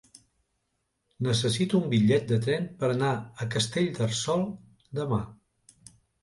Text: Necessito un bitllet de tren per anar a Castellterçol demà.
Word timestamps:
Necessito 1.27 1.77
un 1.81 1.91
bitllet 1.91 2.25
de 2.31 2.39
tren 2.45 2.65
per 2.79 2.89
anar 2.95 3.11
a 3.45 3.47
Castellterçol 3.57 4.43
demà. 5.03 5.21